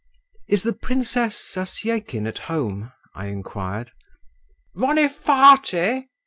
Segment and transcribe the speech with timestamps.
[0.47, 3.91] "Is the Princess Zasyekin at home?" I inquired.
[4.75, 6.07] "Vonifaty!"